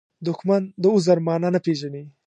[0.27, 2.03] دښمن د عذر معنا نه پېژني